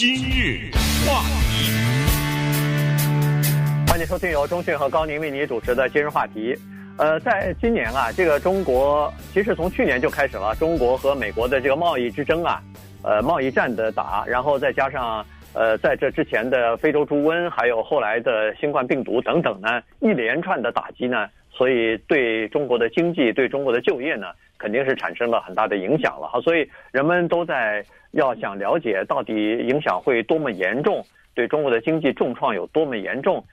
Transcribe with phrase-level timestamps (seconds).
[0.00, 0.70] 今日
[1.06, 1.70] 话题，
[3.86, 6.56] 欢迎收听由中讯和高宁为您主持的今日话题。
[6.96, 12.62] 呃，在今年啊，这个中国其实从去年就开始了中国和美国的这个贸易之争啊，
[13.02, 24.28] 呃，贸易战的打，然后再加上呃，在这之前的非洲猪瘟，还有后来的新冠病毒等等呢，一连串的打击呢，所以对中国的经济、对中国的就业呢，
[24.60, 26.40] 肯定是产生了很大的影响了哈。
[26.42, 27.84] 所以人们都在。
[28.12, 31.00] 要想了解到底影响会多么严重，
[31.32, 33.44] 对中国的经济重创有多么严重，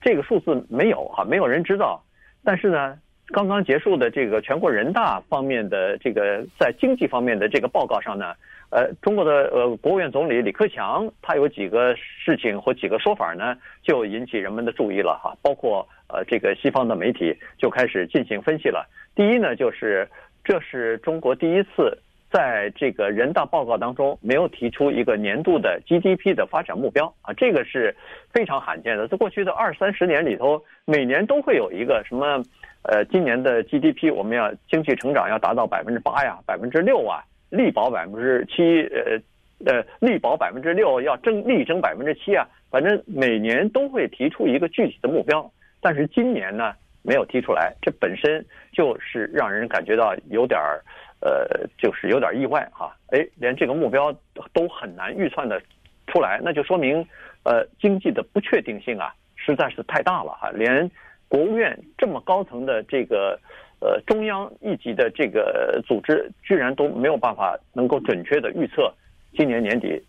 [0.00, 2.02] 这个数字没有哈，没有人知道。
[2.42, 8.32] 但是呢，刚刚结束的这个全国人大方面的这个在经济方面的这个报告上呢，
[8.70, 15.36] 呃，中国的呃国务院总理李克强他有几个事情或几个说法呢，就引起人们的注意了哈。
[15.42, 18.88] 包括呃这个西方的媒体就开始进行分析了。
[19.14, 20.08] 第一呢，就是
[20.46, 21.98] 这是中国第一次。
[22.28, 27.96] 在这个人大报告当中，没有提出一个年度的 GDP 的发展目标啊，这个是
[28.30, 29.08] 非常罕见的。
[29.08, 32.42] 在过去的二三十年里头，每年都会有一个什么，
[32.82, 39.18] 呃，今年的 GDP 我们要经济成长要达到百分之八呀，百分之六啊，力保百分之七，呃，
[39.64, 45.50] 呃，力保百分之六，要争力争百分之七啊，反正每年都会提出一个具体的目标。
[45.80, 46.74] 但是今年呢，
[47.06, 50.82] 没有提出来，这本身就是让人感觉到有点儿。
[51.18, 54.12] 呃，就是有点意外哈，哎，连这个目标
[54.52, 55.58] 都很难预算的
[56.06, 57.04] 出来，那就说明，
[57.42, 60.50] 呃，经济的不确定性啊，实在是太大了哈。
[60.50, 60.88] 连
[61.26, 63.40] 国务院这么高层的这个
[63.80, 68.92] 呃中央一级的这个组织，居然都没有办法能够准确的预测
[69.32, 70.00] 今年年底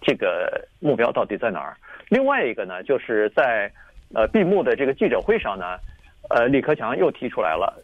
[0.00, 1.76] 这个目标到底在哪儿。
[2.08, 3.70] 另外一个呢，就是在
[4.14, 5.76] 呃闭幕的这个记者会上呢，
[6.30, 7.82] 呃，李克强又提出来了，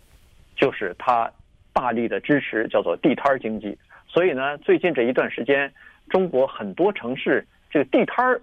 [0.57, 1.31] 就是他。
[1.75, 5.73] 大力的支持叫做地摊经济，所以呢，最近这一段时间，
[6.11, 8.39] 中国很多城市这个地摊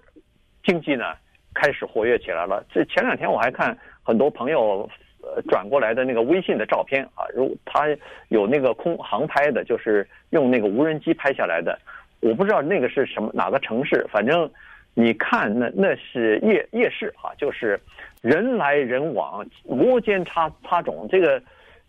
[0.63, 1.13] 经济呢
[1.53, 2.65] 开始活跃起来了。
[2.73, 4.89] 这前两天我还看很多朋友
[5.21, 7.85] 呃转过来的那个微信的照片啊，如他
[8.29, 11.77] 有那个空航拍的，就是用那个无人机拍下来的。
[12.21, 14.51] 我不知道那个是什么哪个城市，反正
[14.93, 17.79] 你看那那是夜夜市啊，就是
[18.21, 21.41] 人来人往，摩肩擦擦踵，这个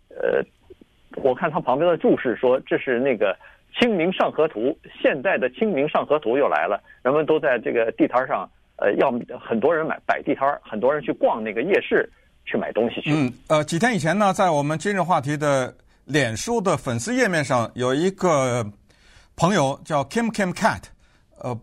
[0.09, 0.43] 呃。
[1.17, 3.37] 我看他旁边的注释说，这是那个
[3.77, 4.69] 《清明上河图》，
[5.03, 12.09] 现在的《清明上河图》又来了，人们都在这个地摊上，呃，要很多人买摆地摊，很多人去逛那个夜市
[12.45, 13.11] 去买东西去。
[13.11, 15.75] 嗯，呃，几天以前呢，在我们今日话题的
[16.05, 18.65] 脸书的粉丝页面上，有一个
[19.35, 20.83] 朋友叫 Kim Kim Cat，
[21.43, 21.53] 呃，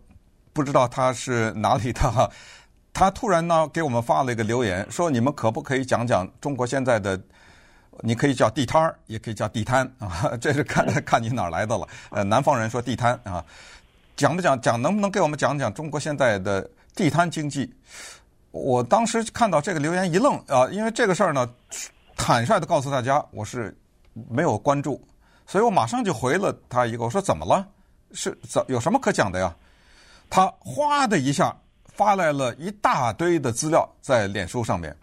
[0.59, 2.29] 不知道他是哪里的哈，
[2.91, 7.17] 他突然呢给我们发了一个留言，说你们可不可以讲讲中国现在的？
[8.01, 11.87] 你可以叫地摊儿，也可以叫地摊啊， 这是看看你哪来的了。
[12.11, 13.43] 呃，南方人说地摊啊，
[14.17, 17.73] 讲不讲讲，能不能给我们讲讲中国现在的地摊经济？
[18.51, 21.49] 我当时看到这个留言一愣啊，因为这个事儿呢，
[22.17, 23.73] 坦率的告诉大家，我是
[24.29, 25.01] 没有关注，
[25.47, 27.65] 所以我马上就回了他一个，我说怎么了？
[28.13, 29.53] 是怎有什么可讲的呀？
[30.29, 34.95] 他哗的一下发来了一大堆的资料在脸书上面，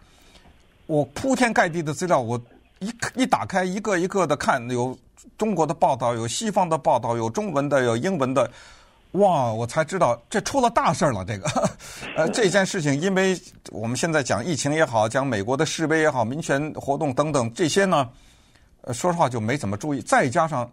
[0.85, 2.41] 我铺天盖地的资料我。
[2.79, 4.95] 一一打开，一个一个的看，有
[5.35, 8.47] 中国的报道，有西方的报道，有中文的，有英文的，
[9.13, 9.51] 哇！
[9.51, 11.25] 我才知道这出了大事了。
[11.25, 11.49] 这个，
[12.15, 13.35] 呃，这件事情，因为
[13.71, 18.07] 我们现在讲疫情也好，讲美国的示威也好，民权活动等等这些呢，
[18.93, 19.99] 说实话就没怎么注意。
[20.01, 20.71] 再加上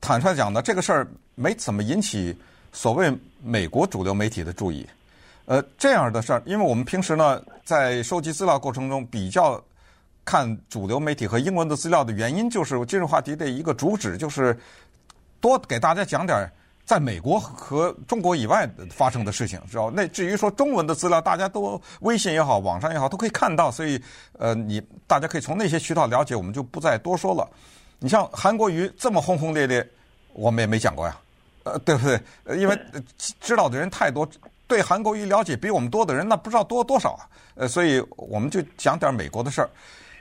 [0.00, 2.38] 坦率讲的，这个事儿没怎么引起
[2.74, 3.10] 所谓
[3.42, 4.86] 美国主流媒体的注意。
[5.46, 9.58] 呃，这样的事儿，因为我们平时呢在收集资料过程中比较。
[10.26, 14.58] 看主流媒体和英文的资料的原因，就是今日话题的一个主旨，就是
[15.38, 16.50] 多给大家讲点
[16.86, 19.90] 在美国和中国以外发生的事情，知道？
[19.90, 24.00] 那至于说中文的资料，大家都微信也好，网上也好，都可以看到，所以
[24.38, 27.46] 呃，你大家可以从那些渠道了解，我们就不再多说了。
[27.98, 29.86] 你像韩国瑜这么轰轰烈烈，
[30.32, 31.14] 我们也没讲过呀，
[31.64, 32.58] 呃，对不对？
[32.58, 32.78] 因为
[33.40, 34.28] 知道的人太多，
[34.66, 37.26] 对韩国瑜了解比我们多的人，那不知道多多少啊，
[37.56, 39.68] 呃，所以我们就讲点美国的事儿。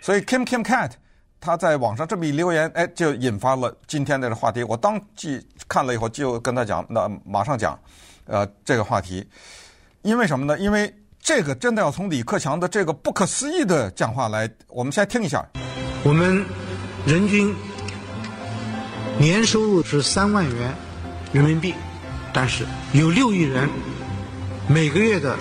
[0.02, 0.92] 所以 Kim Kim Cat
[1.40, 4.64] 他在网上这么一留言，哎，就引发了今天的这个话题。
[4.64, 7.78] 我当即看了以后，就跟他讲，那马上讲，
[8.26, 9.26] 呃，这个话题，
[10.02, 10.58] 因为什么呢？
[10.60, 15.46] 因为这个真的要从李克强的这个不可思议的讲话来，我们先听一下。
[16.04, 16.46] 我们
[17.06, 17.56] 人均
[19.18, 20.74] 年收入是三万元
[21.34, 21.74] 人民币，
[22.32, 22.64] 但是
[22.94, 23.68] 有六亿人
[24.70, 25.36] 每个月的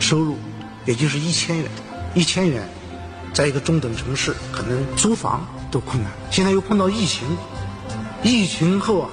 [0.00, 0.36] 收入
[0.86, 1.70] 也就是一千元，
[2.14, 2.66] 一千元。
[3.34, 6.10] 在一个中等城市，可能租房都困难。
[6.30, 7.28] 现在又碰到疫情，
[8.22, 9.10] 疫情后啊，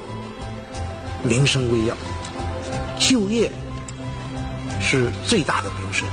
[1.22, 1.96] 民生危要，
[2.98, 3.52] 就业
[4.80, 6.08] 是最大的民生。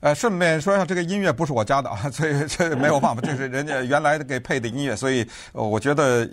[0.00, 6.28] 呃，顺便说一下，这个音乐不是我加的啊，所以这没有办法，这是人家原来给配的音乐，所以我觉得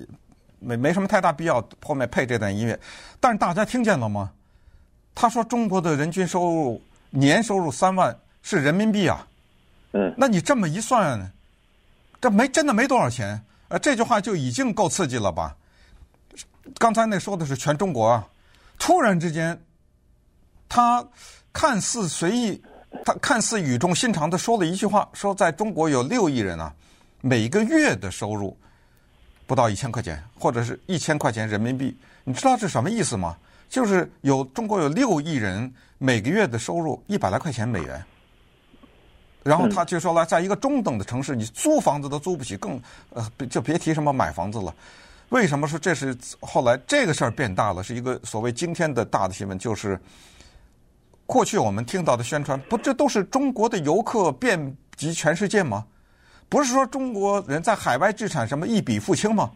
[0.63, 2.79] 没没什么太大必要后面配这段音乐。
[3.19, 4.31] 但是大家听见了吗？
[5.15, 6.81] 他说中国的人均收入
[7.11, 9.27] 年收入三万是人民币啊，
[9.91, 11.31] 嗯，那你这么一算，
[12.19, 13.39] 这没真的没多少钱。
[13.67, 15.55] 呃，这句话就已经够刺激了吧？
[16.79, 18.27] 刚才那说的是全中国啊，
[18.79, 19.59] 突然之间，
[20.67, 21.05] 他
[21.51, 22.61] 看似随意，
[23.05, 26.73] 他看似语重心长的说了一句话，说在中国有六亿人啊，
[27.21, 28.57] 每个月的收入
[29.53, 33.37] 不到一千块钱，或者是一千块钱人民币，你知道这什么意思吗？
[33.69, 38.03] 就是有中国有六亿人每个月的收入一百来块钱美元，
[39.43, 44.73] 然后他就说了，在一个中等的城市，你租房子都租不起，更呃就别提什么买房子了。
[45.29, 47.83] 为什么说这是后来这个事儿变大了？
[47.83, 49.99] 是一个所谓今天的大的新闻，就是
[51.27, 55.85] 过去我们听到的宣传，不，这都是中国的游客遍及全世界吗？
[56.53, 59.49] 不是说中国人在海外资产什么一笔付清吗？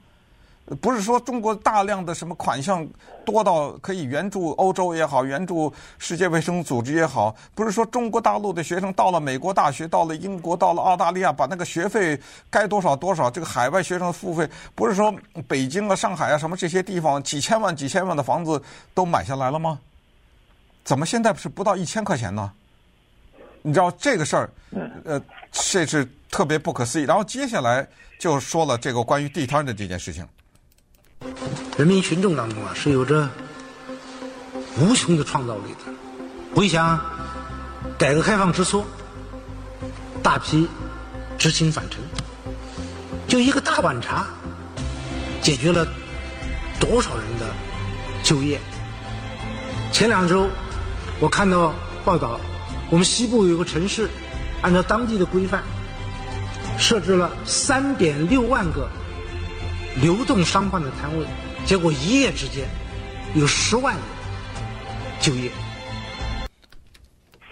[0.82, 2.86] 不是说中国大量的什么款项
[3.24, 15.14] 多到可以援助欧洲也好，援助世界卫生组织也好，不是说中国大陆的学生到了美国大学，到了英国，到了澳大利亚，把那个学费该多少多少，这个海外学生的付费，不是说
[15.48, 18.60] 北京啊、上海啊什么这些地方几千万、几千万的房子
[18.96, 19.78] 都买下来了吗？
[20.84, 22.52] 怎么现在是不到一千块钱呢？
[23.62, 24.50] 你知道这个事儿，
[25.06, 25.22] 呃，
[25.52, 27.06] 这是特别不可思议。
[27.06, 27.88] 然后接下来
[28.20, 30.28] 就说了这个关于地摊的这件事情。
[31.78, 33.30] 人民群众当中啊，是有着
[34.80, 35.94] 无穷的创造力的。
[36.56, 37.00] 回想
[37.98, 38.84] 改革开放之初，
[40.24, 40.68] 大批
[41.38, 42.00] 知青返城，
[43.28, 44.26] 就一个大碗茶，
[45.42, 45.88] 解决了
[46.80, 47.48] 多少人的
[48.24, 48.60] 就业。
[49.92, 50.48] 前两周，
[51.20, 52.40] 我看到报道，
[52.90, 54.10] 我们西部有个城市，
[54.62, 55.64] 按照当地的规范，
[56.78, 58.90] 设置了三点六万个。
[60.02, 61.26] 流动商贩的摊位，
[61.66, 62.68] 结果一夜之间
[63.34, 64.04] 有十万人
[65.20, 65.50] 就业。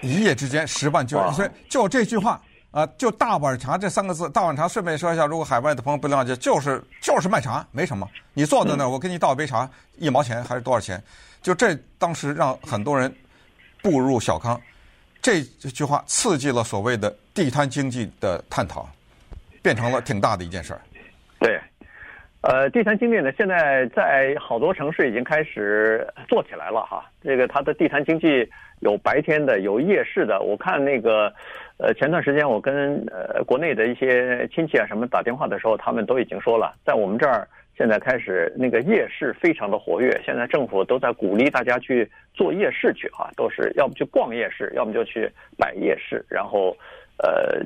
[0.02, 2.40] 一夜之间十万就业，所以就这句话
[2.70, 8.08] 啊，就大碗茶这三个字，大碗茶顺便说一下，如果海外的朋友不了解，就是就是卖茶，没什么。
[8.36, 9.68] 你坐在那儿，我给你倒一杯茶，
[9.98, 11.04] 一毛钱还是多少钱？
[11.42, 13.12] 就这当时让很多人
[13.82, 14.62] 步入小康。
[15.20, 18.88] 这句话刺激了所谓的地摊经济的探讨，
[19.66, 20.82] 变成了挺大的一件事儿。
[21.40, 21.60] 对。
[22.48, 27.04] 呃，地摊经济呢，现在在好多城市已经开始做起来了哈。
[27.24, 28.48] 这个它的地摊经济
[28.82, 30.40] 有白天的，有夜市的。
[30.40, 31.34] 我看那个，
[31.78, 40.22] 呃，前段时间我跟呃国内的一些亲戚啊什么打电话的时候，他们都已经说了，在我们这儿现在开始那个夜市非常的活跃。
[40.24, 45.28] 现在政府都在鼓励大家去做夜市去哈，都是要么去逛夜市，要么就去
[45.58, 46.78] 摆夜市，然后
[47.18, 47.60] 呃，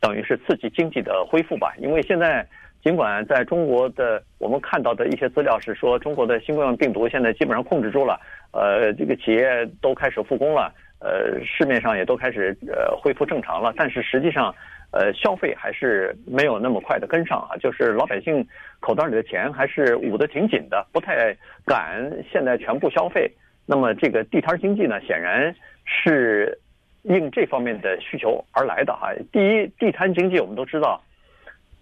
[0.00, 1.74] 等于是刺激经济的恢复吧。
[1.78, 2.46] 因为现在。
[2.82, 8.18] 尽管在中国的我们看到的一些资料是说，中国的新冠病毒现在基本上控制住了，
[8.54, 14.54] 呃，这个企业都开始复工了，呃，市面上也都开始呃恢复正常了，但是实际上，
[14.92, 18.42] 呃，消费还是没有那么快的跟上啊，就是老百姓
[18.80, 21.36] 口袋里的钱还是捂得挺紧的，不太
[21.66, 23.30] 敢现在全部消费。
[23.66, 25.54] 那么这个地摊经济呢，显然
[25.84, 26.58] 是
[27.02, 29.12] 应这方面的需求而来的哈。
[29.32, 31.02] 第一，地摊经济我们都知道，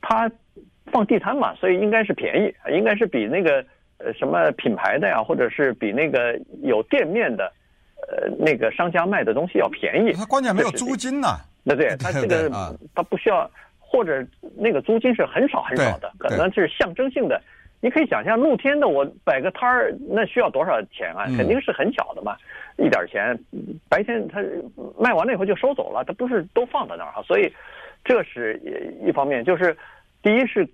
[0.01, 0.31] 它。
[0.91, 3.63] 放地摊嘛，所以应该是便宜，应该是比那个
[3.99, 7.53] 呃什么品牌的呀，或者是比那个有店面的，
[8.11, 10.15] 呃那个商家卖的东西要便宜。
[10.15, 11.29] 它关键没有租金呢。
[11.67, 12.49] 对 对，它这个
[12.95, 17.39] 它不需要，或者那个租金是很少很少的，可能是象征性的。
[17.81, 21.27] 你可以想象，露天的我摆个摊儿，那需要多少钱啊？
[21.37, 22.37] 肯定是很小的嘛，
[22.77, 23.39] 一点钱。
[23.89, 24.43] 白天他
[24.99, 27.23] 卖完了以后就收走了，他不是都放在那儿哈。
[27.23, 27.53] 所以
[28.05, 28.61] 这是
[29.05, 29.77] 一方面，就是。
[30.21, 30.69] 第一是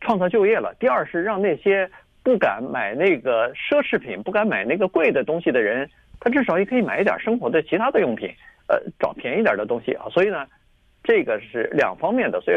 [0.00, 1.88] 创造就业了，第二是让那些
[2.24, 8.28] 不敢买那个奢侈品、不敢买那个贵的东西的人，他至少也可以买一点生活的其他的用品，
[8.66, 10.06] 呃，找便宜点的东西啊。
[10.10, 10.44] 所以呢，
[11.04, 12.40] 这个是两方面的。
[12.40, 12.56] 所以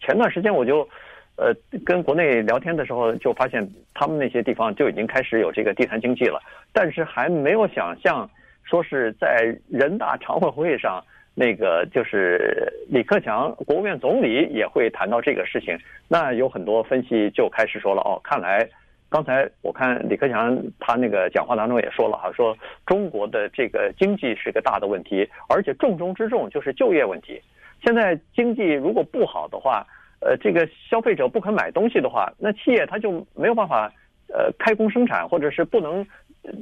[0.00, 0.88] 前段时间我就
[1.36, 6.40] 呃跟国内聊天的时候，就发现他们那些地方就已经开始有这个地摊经济了，
[6.72, 8.28] 但是还没有想象
[8.64, 11.02] 说是在人大常委会上。
[11.38, 15.78] 那个就是李克强国务院总理也会谈到这个事情，
[16.08, 18.66] 那有很多分析就开始说了哦，看来
[19.10, 27.38] 刚才我看李克强他那个讲话当中也说了哈，说中国的这个经济是个大的问题，而且重中之重就是就业问题。
[27.84, 29.86] 现在经济如果不好的话，
[30.20, 33.92] 呃，这个消费者不肯买东西的话，那企业他就没有办法
[34.28, 36.06] 呃开工生产，或者是不能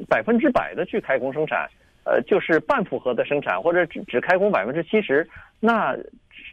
[0.09, 1.69] 百分之百的去开工生产。
[2.07, 5.27] 呃，就是半负荷的生产，或者只只开工百分之七十，
[5.59, 5.97] 那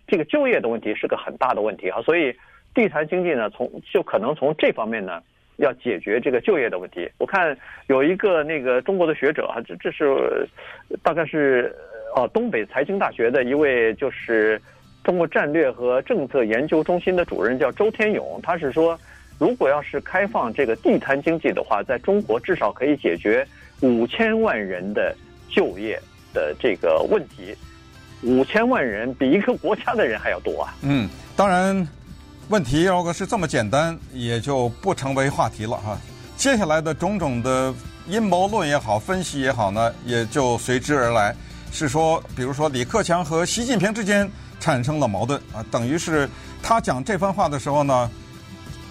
[0.08, 2.02] 这个就业的问题是个很大的问题啊。
[2.04, 2.34] 所以
[2.74, 5.22] 地摊经济呢，从就可能从这方面呢，
[5.58, 7.06] 要解决这个就业的问题。
[7.18, 10.48] 我看有一个那个中国的学者啊，这这是
[11.04, 11.76] 大概是
[12.16, 14.58] 哦东北财经大学的一位就是
[15.04, 19.00] 中国战略和政策研究中心的主任叫周天勇，他是说，
[19.38, 23.48] 如果要是开放这个地摊经济的话，在中国至少可以解决
[23.82, 25.16] 五千万人的。
[25.54, 26.02] 就业
[26.34, 27.54] 的这个问题，
[28.24, 30.74] 五千万人比一个国家的人还要多啊！
[30.82, 31.86] 嗯，当然，
[32.48, 36.00] 问题如果是这么简单，也就不成为话题了哈。
[36.38, 37.74] 接下来的种种的
[38.08, 41.36] 阴谋论也好，分析也好呢，也就随之而来。
[41.70, 44.26] 是说，比如说李克强和习近平之间
[44.62, 46.30] 产生了矛盾啊，等于是
[46.64, 48.10] 他讲这番话的时候呢，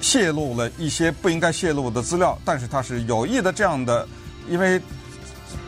[0.03, 4.07] 泄露了一些不应该泄露的资料，但是他是有意的这样的，
[4.47, 4.79] 因为。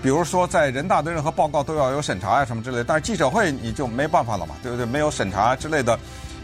[0.01, 2.85] 比如说，在人大的任何报告都要有审查呀，什么之类。
[2.87, 4.87] 但是记者会你就没办法了嘛，对不对？
[4.87, 5.99] 没有审查之类的，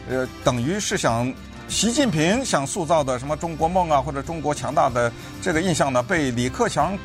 [0.09, 1.33] 呃，等于是想
[1.69, 5.11] 习近平想塑造的什么中国梦啊，或者中国强大的
[5.41, 6.99] 这个印象呢，被李克强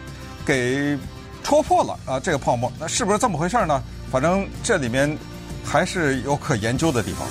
[0.44, 0.98] 给
[1.44, 2.72] 戳破了啊，这个泡沫。
[2.80, 3.82] 那是不是这么回事呢？
[4.12, 5.16] 反正这里面
[5.66, 7.28] 还是有可研究的地方。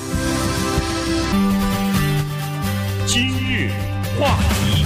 [3.06, 3.70] 今日
[4.18, 4.84] 话题。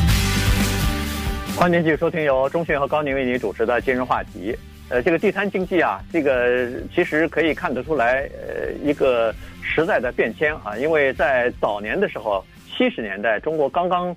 [1.57, 4.55] 欢迎继续收听由钟迅和高宁为您主持的今日话题。
[4.89, 10.77] 呃，这个地摊经济啊，这个其实可以看得出来，呃，一个时代的变迁啊。
[10.77, 12.45] 因为在早年的时候，
[12.77, 14.15] 七十年代中国刚刚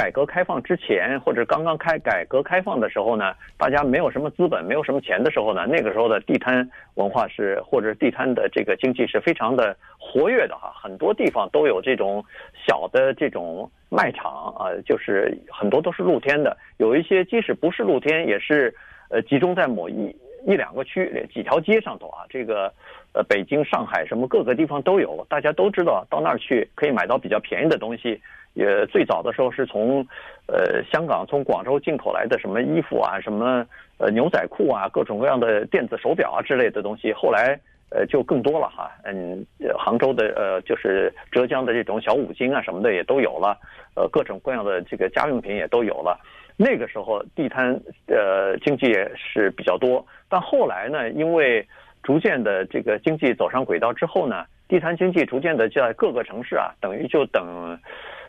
[0.00, 12.24] 改革开放之前，或者刚刚开改革开放的时候呢，大家没有什么资本，没有什么钱的时候呢，那个时候的地摊文化是，或者地摊的这个经济是非常的活跃的哈，很多地方都有这种
[12.66, 13.70] 小的这种。
[13.92, 18.72] 卖场啊，就是很多都是露天的，有一些即使不是露天，也是
[19.08, 20.14] 呃集中在某一
[20.46, 22.22] 一两个区、几条街上头啊。
[22.28, 22.72] 这个
[23.12, 28.20] 呃北京、上海什么各个地方都有，大家都知道到那儿去可以买到比较便宜的东西。
[28.60, 30.06] 也最早的时候是从
[30.46, 33.66] 呃香港、从广州进口来的什么衣服啊、什么
[33.98, 37.58] 呃牛仔裤啊、各种各样的电子手表啊之类的东西，后来。
[37.92, 39.44] 呃，就更多了哈，嗯，
[39.76, 43.58] 杭州的呃，就是浙江的这种小五金啊什么的也都有了，
[43.96, 46.16] 呃，各种各样的这个家用品也都有了。
[46.56, 47.74] 那个时候地摊
[48.06, 51.66] 呃经济也是比较多，但后来呢，因为
[52.00, 57.76] 逐渐的这个经济走上轨道之后呢，地摊经济逐渐的在各个城市啊，等于就等，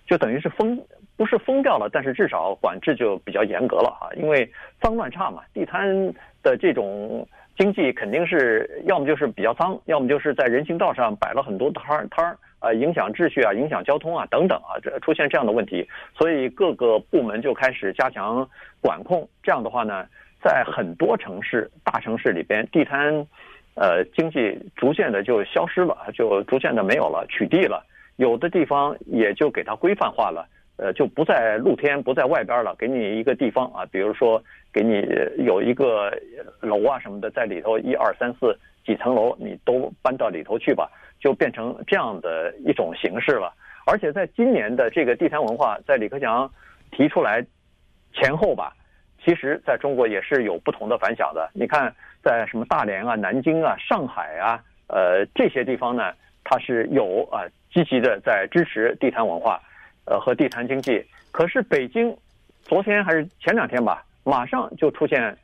[0.05, 0.79] 就等于是封，
[1.15, 4.49] 不是封掉了，但是至少管制就比较严格了哈，因为
[4.81, 7.27] 脏乱差嘛，地摊的这种。
[7.57, 19.27] 经济肯定是要么就是比较脏，要么就是在人行道上摆了很多摊儿摊儿啊，影响秩序啊，影响交通啊等等啊，这出现这样的问题，所以各个部门就开始加强管控。
[19.43, 20.07] 这样的话呢，
[20.41, 23.13] 在很多城市、大城市里边，地摊
[23.75, 27.85] 呃经济逐渐的就消失了，就逐渐的没有了，取缔了。
[28.17, 34.41] 有的地方也就给它规范化了，呃，就不在露天，不在外边了，给你一个地方啊，比如说。
[34.73, 35.05] 给你
[35.43, 36.09] 有一个
[36.61, 40.89] 楼啊什么的，在里头一二三四几层楼，你都搬到里头去吧，
[41.19, 43.53] 就变成这样的一种形式了。
[43.85, 46.49] 而且在今年的这个地摊文化，在李克强
[46.89, 47.45] 提出来
[48.13, 48.73] 前后吧，
[49.21, 51.49] 其实在中国也是有不同的反响的。
[51.53, 56.13] 你看，在什么大连啊、南京啊、上海啊，呃这些地方呢，
[56.45, 59.61] 它是有啊积极的在支持地摊文化，
[60.05, 61.05] 呃和地摊经济。
[61.31, 62.15] 可是北京
[62.61, 64.03] 昨天还是前两天吧。
[64.23, 65.35] 马上就出现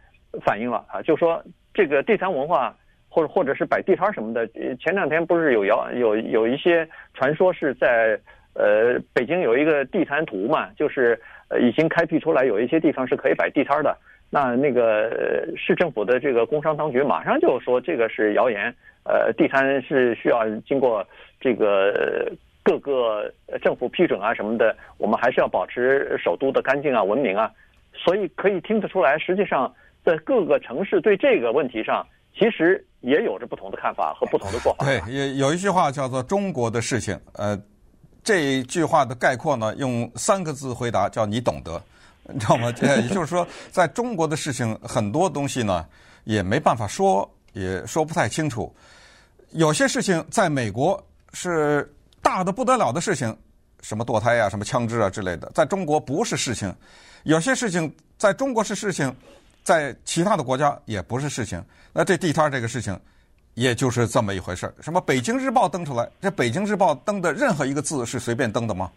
[0.44, 1.02] 反应了啊！
[1.02, 1.44] 就说
[1.74, 2.72] 这个地摊文化，
[3.10, 8.20] 或者或者是摆地摊什么的，前两天不是有谣有有一些传说是在
[8.54, 11.20] 呃北京有一个地摊图嘛，就是
[11.50, 13.98] 呃已经开辟出来有一些地方是可以摆地摊的。
[14.30, 21.06] 那那个市政府的这个工商当局马上就说这个是谣言，呃地摊是需要经过
[21.40, 22.32] 这个
[22.64, 23.32] 各个
[23.62, 27.52] 政府批准啊什么的，我们还是要保持首都的干净啊文明啊。
[27.94, 29.74] 所以可以听得出来，实际上
[30.06, 32.06] 在各个城市对这个问题上，
[32.38, 34.86] 其实也有着不同的看法和不同的做法。
[34.86, 37.60] 对，有有一句话叫做“中国的事情”，呃，
[38.24, 41.82] 这一句话的概括呢，用三个字回答，叫“你懂得”，
[42.34, 42.74] 你知道吗？
[42.82, 45.86] 也就是说，在中国的事情，很多东西呢，
[46.26, 48.74] 也没办法说，也说不太清楚。
[49.52, 51.90] 有些事情在美国是
[52.22, 53.36] 大的不得了的事情，
[53.82, 56.74] 什么堕胎啊，什么枪支啊之类的，在中国不是事情。
[57.24, 59.16] 有些事情在中国是事情，
[59.64, 61.64] 在其他的国家也不是事情。
[61.94, 63.00] 那这地摊这个事情，
[63.54, 64.74] 也就是这么一回事。
[64.82, 68.92] 什么《北京日报》登出来，这《北京日报》登的任何一个字是随便登的吗？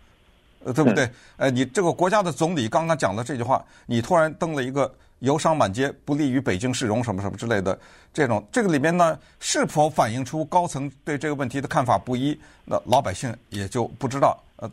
[0.64, 1.10] 呃，对不对？
[1.36, 7.78] 呃，你这个国家的总理刚刚讲的这句话，你突然登了一个游商满街，不利于北京市容什么什么之类的
[8.12, 8.46] 这种。
[8.52, 12.38] 这个里面呢，是否反映出高层对这个问题的看法不一？
[12.64, 14.38] 那老百姓也就不知道。
[14.56, 14.70] 呃，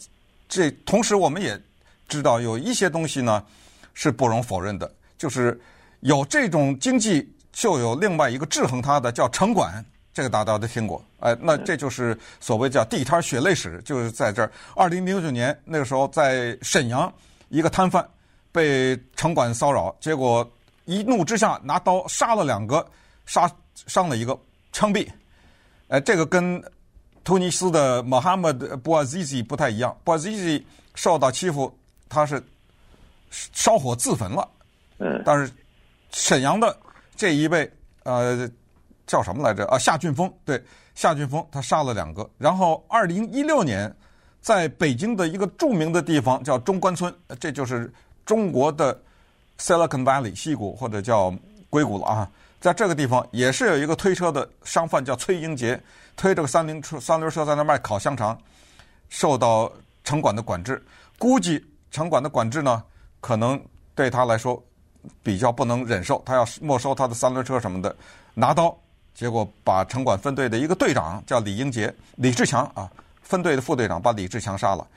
[0.49, 1.59] 这同时我们也
[2.07, 3.43] 知道有一些东西呢
[3.93, 5.59] 是不容否认的，就是
[6.01, 9.83] 有这种经济，就有另外一个制衡它的叫城管。
[10.17, 14.51] 这个大家都听过，哎，那这就是所谓叫地摊血泪史，就是在这儿。
[14.75, 17.13] 二零零九年那个时候，在沈阳，
[17.49, 18.03] 一个摊贩
[18.51, 20.51] 被城管骚扰，结果
[20.85, 22.83] 一怒之下拿刀杀了两个，
[23.27, 23.47] 杀
[23.85, 24.35] 伤了一个，
[24.71, 25.07] 枪毙。
[25.89, 26.59] 哎，这个跟
[27.23, 30.63] 突尼斯的 Mohamed Bouazizi 不太一样，，Bazi
[30.95, 31.71] 受到欺负，
[32.09, 32.43] 他是
[33.29, 34.49] 烧火自焚了。
[34.97, 35.53] 嗯，但是
[36.11, 36.75] 沈阳的
[37.15, 37.71] 这一位，
[38.01, 38.49] 呃。
[39.07, 39.65] 叫什么来着？
[39.67, 40.61] 啊，夏俊峰，对，
[40.93, 42.29] 夏俊峰，他杀了两个。
[42.37, 43.91] 然后，二零一六年，
[44.41, 47.91] 在北京的一个著名的地方叫中关村，这就是
[48.25, 49.01] 中国的
[49.57, 51.33] Silicon Valley 西谷或者叫
[51.69, 52.29] 硅谷了啊。
[52.59, 55.81] 在这个地方，也是有一个推车的商贩叫崔英杰，
[56.15, 58.37] 推着个三轮车，三轮车在那卖烤香肠，
[59.09, 59.71] 受到
[60.03, 60.83] 城管的管制。
[61.19, 62.83] 估计城管的管制呢，
[63.21, 63.59] 可能
[63.95, 64.61] 对他来说
[65.23, 67.95] 比较不能忍受，他要没收他的三轮车什么的，
[68.33, 68.75] 拿刀。
[69.17, 72.87] 结果把城管分队的一个队长叫李英杰、李志强啊，
[73.23, 74.87] 分队的副队长把李志强杀了。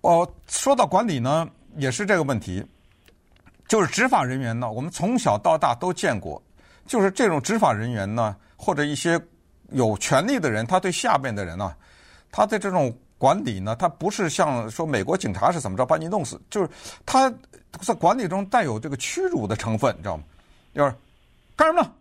[0.00, 2.64] 哦，说到管理呢，也是这个问题，
[3.68, 6.42] 就是执法人员呢，我们从小到大都见过，
[6.86, 9.20] 就是这种执法人员呢，或者一些
[9.72, 11.76] 有权力的人，他对下边的人呢，
[12.30, 16.70] 他的这种管理呢，他不是像说美国警察是怎么着把你弄死，就是
[17.04, 17.30] 他
[17.82, 20.22] 在管理中带有这个屈辱的成分，你知道吗？
[20.74, 20.94] 就是
[21.54, 21.92] 干什么？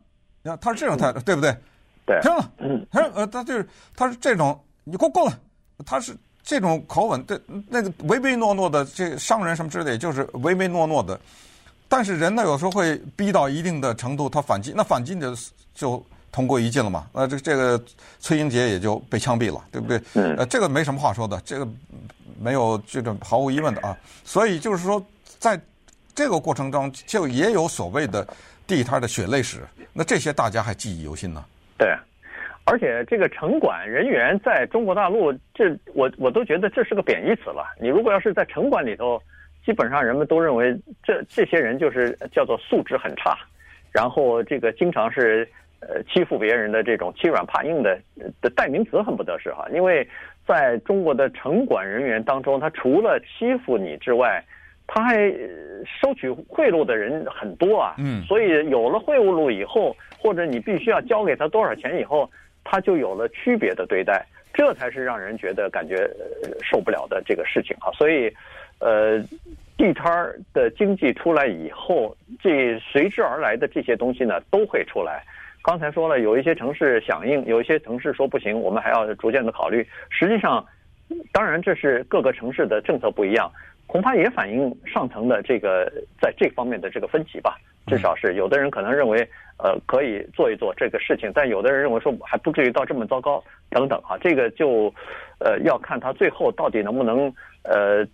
[0.44, 1.56] 你看他是这种态度，对不对？
[2.04, 2.52] 对，听了，
[2.92, 5.34] 他说呃，他就是他是这种，你给我过来，
[5.86, 11.20] 他是这种口吻，对那个唯唯诺诺的这商人什么之类，就是唯唯诺诺的。
[11.88, 15.36] 但是人呢，有时候会逼到一定的程度，他反击，那反击就
[15.76, 17.06] 就同归于尽了嘛。
[17.14, 17.80] 那这这个
[18.20, 20.02] 崔英杰也就被枪毙了，对不对？
[20.38, 21.68] 呃，这个没什么话说的，这个
[22.40, 23.96] 没有这种毫无疑问的啊。
[24.24, 25.06] 所以就是说，
[25.38, 25.62] 在
[26.16, 28.28] 这个过程中，就也有所谓的。
[28.72, 29.60] 地摊的血泪史，
[29.92, 31.44] 那这些大家还记忆犹新呢。
[31.78, 31.90] 对，
[32.64, 37.66] 而且这个城管人员在中国大陆，这我我都觉得这是个贬义词了。
[37.82, 39.22] 你如果要是在城管里头，
[39.66, 43.38] 基本上人们都认为这这些人就是叫做素质很差，
[43.92, 45.46] 然后这个经常是
[45.82, 48.00] 呃欺负别人的这种欺软怕硬的
[48.40, 49.68] 的代名词，恨不得是哈。
[49.74, 50.08] 因为
[50.48, 54.42] 在中国的城管人员当中，他除了欺负你之外，
[54.94, 55.32] 他还
[55.86, 62.30] 收取贿赂的人很多啊，嗯，所以有了贿赂以后，或者你必须要交给他多少钱以后，
[62.66, 66.06] 他就有了区别的对待，这才是让人觉得感觉
[66.62, 67.88] 受不了的这个事情啊。
[67.94, 68.30] 所以，
[68.80, 69.18] 呃，
[69.78, 75.24] 地摊儿的经济出来以后，这随之而来的这些东西呢，都会出来。
[75.64, 79.88] 刚才说了，有一些城市响应，有一些城市说不行，我们还要逐渐的考虑。
[80.10, 80.66] 实际上，
[81.32, 83.50] 当然这是各个城市的政策不一样。
[83.92, 87.58] 恐怕也反映上层的这个在这方面的这个分歧吧。
[87.88, 89.20] 至少是有的人可能认为，
[89.58, 94.18] 呃，可以做一做这个事情，但有的人认为说还不至于到这么糟糕等等啊。
[94.20, 94.94] 这个就，
[95.40, 98.06] 呃，要看他最后到底能不能呃，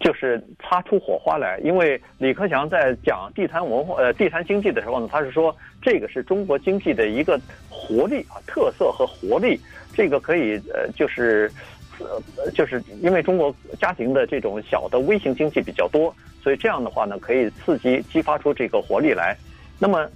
[0.00, 1.60] 就是擦出火花来。
[1.62, 7.38] 因为李克强在讲地摊文化呃地摊经济的时候呢，他是说这个是中国经济的一个
[7.70, 9.60] 活力啊，特色和活力，
[9.92, 11.48] 这个可以呃就是。
[12.00, 19.36] 呃，就是因为中国家庭的这种小的微型经济比较多，所以这样的话呢，可以刺激激发出这个活力来。
[19.78, 20.08] 那么，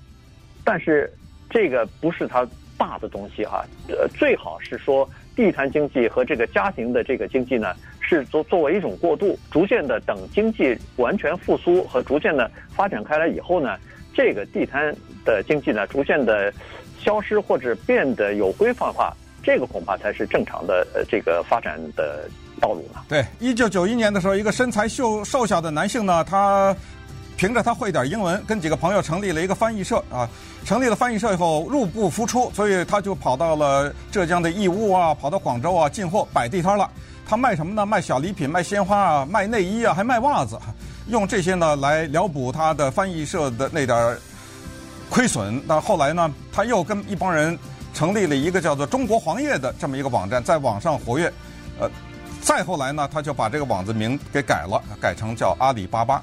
[0.65, 1.13] 但是
[1.51, 3.65] 这个不是它大的东西哈。
[3.89, 13.77] 呃，最好是说地摊经济和这个家庭的这个经济呢，是作作为一种过渡，逐渐的等经济完全复苏和逐渐的发展开来以后呢，
[14.15, 16.53] 这个地摊的经济呢，逐渐的
[16.99, 19.17] 消失或者变得有规范化。
[19.43, 22.29] 这个恐怕才是正常的呃，这个发展的
[22.61, 23.05] 道路了。
[23.09, 26.77] 对，一九九一年的时候，一个身材瘦瘦小的男性呢，他
[27.37, 30.29] 凭着他会点英文，跟几个朋友成立了一个翻译社啊。
[30.65, 36.91] 成立了翻译社以后，入不敷出，所以他就跑到了浙江的义乌啊，跑到广州啊，进货摆地摊了。
[37.27, 37.87] 他卖什么呢？
[37.87, 40.59] 卖小礼品，卖鲜花啊，卖内衣啊，还卖袜子，
[41.07, 44.17] 用这些呢来疗补他的翻译社的那点
[45.09, 45.63] 亏损。
[45.67, 47.57] 那后来呢，他又跟一帮人。
[47.99, 51.27] 成立了一个叫做“中国黄页”的这么一个网站，在网上活跃。
[51.81, 51.91] 呃，
[52.41, 56.23] 再后来呢，他就把这个网子名给改了，改成叫阿里巴巴。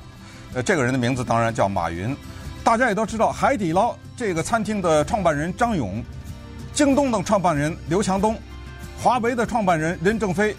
[0.53, 2.15] 呃，这个人的名字当然叫马云。
[2.63, 6.01] 大家也都知道，海底捞这个餐厅的创办人张勇，
[6.71, 8.37] 京东的创办人刘强东，
[8.97, 10.55] 华为的创办人任正非，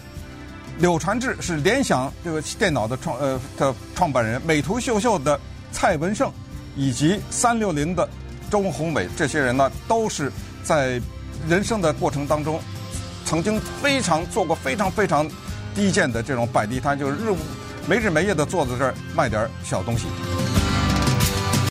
[0.77, 5.39] 柳传志是联想这个电脑的创呃的创办人，美图秀秀的
[5.71, 6.31] 蔡文胜，
[6.75, 8.07] 以及三六零的
[8.51, 10.31] 周鸿伟，这些人呢，都是
[10.67, 11.01] 在
[11.47, 12.59] 人生的过程当中，
[13.23, 15.25] 曾经非常做过非常非常
[15.73, 17.33] 低贱的这种摆地摊，就是日
[17.87, 20.07] 没日没夜的坐在这儿卖点小东西。